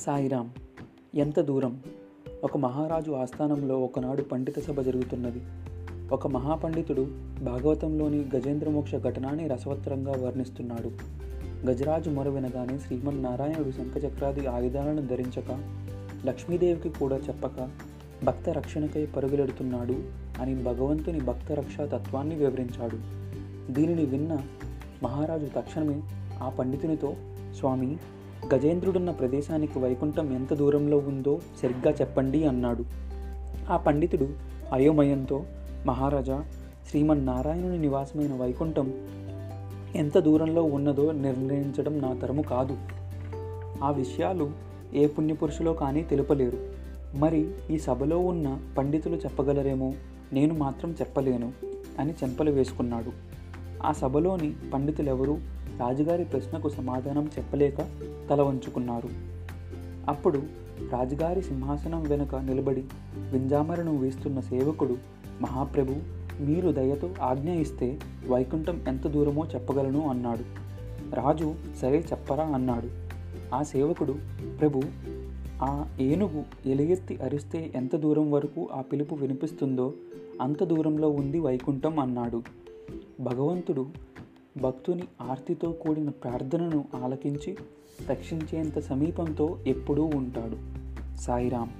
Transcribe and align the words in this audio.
సాయిరాం 0.00 0.50
ఎంత 1.14 1.40
దూరం? 1.40 1.80
ఒక 2.44 2.56
మహారాజు 2.56 3.10
ఆస్థానంలో 3.10 3.80
ఒకనాడు 3.80 4.22
పండిత 4.22 4.58
సభ 4.58 4.80
జరుగుతున్నది. 4.80 5.40
ఒక 6.12 6.26
మహాపండితుడు 6.26 7.08
భాగవతంలోని 7.42 8.24
గజేంద్రమోక్ష 8.36 8.96
ఘటనాన్ని 8.96 9.48
రసవత్తరంగా 9.48 10.12
వర్ణిస్తున్నాడు. 10.12 10.90
గజరాజు 11.66 12.10
మొర 12.10 12.28
వినగానే 12.28 12.78
శ్రీమన్నారాయణుడు 12.78 13.70
శంఖచక్రాది 13.70 14.46
ఆయుధాలను 14.46 15.06
ధరించక 15.06 15.76
లక్ష్మీదేవికి 16.26 16.88
కూడా 16.88 17.16
చెప్పక 17.16 17.70
భక్త 18.24 18.48
రక్షణకై 18.48 19.06
పరుగులెడుతున్నాడు 19.06 19.94
అని 20.40 20.62
భగవంతుని 20.62 21.20
భక్త 21.20 21.52
రక్షా 21.52 21.86
తత్వాన్ని 21.86 22.34
వివరించాడు. 22.34 22.98
దీనిని 23.72 24.04
విన్న 24.04 24.38
మహారాజు 25.02 25.46
తక్షణమే 25.46 26.02
ఆ 26.42 26.48
పండితునితో 26.48 27.14
స్వామి 27.52 27.98
గజేంద్రుడున్న 28.54 29.10
ప్రదేశానికి 29.10 29.78
వైకుంఠం 29.78 30.34
ఎంత 30.34 30.54
దూరంలో 30.54 30.98
ఉందో 30.98 31.40
సరిగ్గా 31.62 31.94
చెప్పండి 32.00 32.44
అన్నాడు. 32.44 32.84
ఆ 33.68 33.76
పండితుడు 33.76 34.28
అయోమయంతో 34.72 35.42
మహారాజా 35.86 36.44
శ్రీమన్నారాయణుని 36.90 37.78
నివాసమైన 37.78 38.34
వైకుంఠం 38.34 38.92
ఎంత 39.96 40.18
దూరంలో 40.18 40.62
ఉన్నదో 40.62 41.12
నిర్ణయించడం 41.12 41.98
నా 42.00 42.14
తరము 42.14 42.42
కాదు. 42.42 42.76
ఆ 43.84 43.90
విషయాలు 43.90 44.50
ఏ 44.94 45.06
పుణ్యపురుషులో 45.06 45.72
కానీ 45.72 46.02
తెలుపలేరు. 46.02 46.58
మరి 47.14 47.50
ఈ 47.70 47.78
సభలో 47.78 48.18
ఉన్న 48.18 48.60
పండితులు 48.78 49.16
చెప్పగలరేమో? 49.16 49.92
నేను 50.32 50.54
మాత్రం 50.54 50.90
చెప్పలేను 50.90 51.52
అని 51.98 52.12
చెంపలు 52.12 52.50
వేసుకున్నాడు. 52.50 53.12
ఆ 53.82 53.92
సభలోని 53.92 54.54
పండితులెవరూ? 54.74 55.38
రాజుగారి 55.80 56.24
ప్రశ్నకు 56.24 56.68
సమాధానం 56.68 57.30
చెప్పలేక 57.38 57.78
తల 58.30 58.42
వంచుకున్నారు. 58.42 59.08
అప్పుడు 60.08 60.42
రాజుగారి 60.92 61.42
సింహాసనం 61.42 62.02
వెనుక 62.02 62.34
నిలబడి 62.34 62.84
వింజామరను 63.32 63.96
వేస్తున్న 63.98 64.40
సేవకుడు 64.40 64.96
మహాప్రభు 65.40 65.94
మీరు 66.40 66.72
దయతో 66.72 67.10
ఆజ్ఞ 67.22 67.50
ఇస్తే 67.50 67.98
వైకుంఠం 68.28 68.84
ఎంత 68.88 69.06
దూరమో 69.06 69.46
చెప్పగలను 69.54 70.08
అన్నాడు. 70.08 70.44
రాజు 71.14 71.54
సరే 71.80 72.04
చెప్పరా 72.12 72.44
అన్నాడు. 72.44 72.88
ఆ 73.54 73.62
సేవకుడు 73.62 74.14
ప్రభు 74.60 74.82
ఆ 75.62 75.86
ఏనుగు 76.00 76.68
ఎలుగెత్తి 76.68 77.16
అరిస్తే 77.16 77.72
ఎంత 77.74 77.96
దూరం 77.96 78.30
వరకు 78.30 78.68
ఆ 78.72 78.80
పిలుపు 78.80 79.14
వినిపిస్తుందో 79.14 79.92
అంత 80.40 80.64
దూరంలో 80.64 81.10
ఉంది 81.10 81.38
వైకుంఠం 81.38 81.98
అన్నాడు. 81.98 82.42
భగవంతుడు 83.20 83.86
భక్తుని 84.56 85.02
ఆర్తితో 85.20 85.72
కూడిన 85.72 86.08
ప్రార్థనను 86.08 86.84
ఆలకించి 86.94 87.56
రక్షించేంత 88.10 88.78
సమీపంతో 88.78 89.58
ఎప్పుడూ 89.66 90.04
ఉంటాడు. 90.04 90.56
సాయిరాం. 91.16 91.70